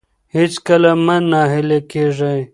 هیڅکله 0.35 0.91
مه 1.05 1.17
نه 1.29 1.41
هیلي 1.51 1.79
کیږئ. 1.91 2.41